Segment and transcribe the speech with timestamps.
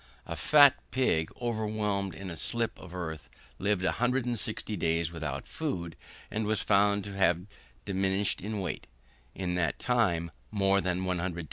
[0.25, 5.95] 411), a fat pig, overwhelmed in a slip of earth, lived 160 days without food,
[6.31, 7.45] and was found to have
[7.85, 8.87] diminished in weight,
[9.35, 11.39] in that time, more than 120 lbs.